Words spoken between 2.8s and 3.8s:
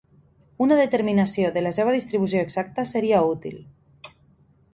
seria útil.